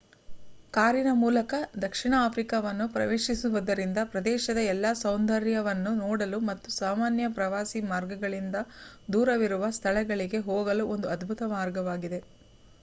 ಕಾರಿನ 0.73 1.09
ಮೂಲಕ 1.17 1.53
ದಕ್ಷಿಣ 1.81 2.13
ಆಫ್ರಿಕಾವನ್ನು 2.21 2.85
ಪ್ರವೇಶಿಸುವುದರಿಂದ 2.93 3.99
ಪ್ರದೇಶದ 4.09 4.59
ಎಲ್ಲಾ 4.71 4.91
ಸೌಂದರ್ಯವನ್ನು 5.01 5.91
ನೋಡಲು 5.99 6.39
ಮತ್ತು 6.47 6.71
ಸಾಮಾನ್ಯ 6.77 7.27
ಪ್ರವಾಸಿ 7.37 7.81
ಮಾರ್ಗಗಳಿಂದ 7.91 8.59
ದೂರವಿರುವ 9.11 9.69
ಸ್ಥಳಗಳಿಗೆ 9.77 10.41
ಹೋಗಲು 10.49 10.85
ಒಂದು 10.95 11.09
ಅದ್ಭುತ 11.15 11.43
ಮಾರ್ಗವಾಗಿದೆ 11.55 12.21